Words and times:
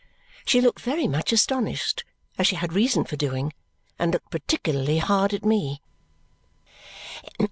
She 0.45 0.61
looked 0.61 0.79
very 0.81 1.07
much 1.07 1.31
astonished, 1.31 2.05
as 2.35 2.47
she 2.47 2.55
had 2.55 2.73
reason 2.73 3.03
for 3.03 3.15
doing, 3.15 3.53
and 3.99 4.11
looked 4.11 4.31
particularly 4.31 4.97
hard 4.97 5.31
at 5.31 5.45
me. 5.45 5.79